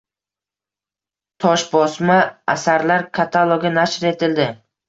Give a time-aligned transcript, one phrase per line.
[1.45, 2.17] Toshbosma
[2.57, 4.53] asarlar katalogi nashr etildi